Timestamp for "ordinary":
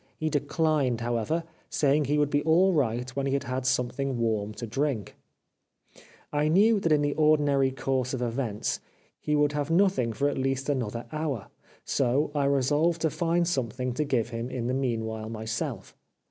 7.13-7.69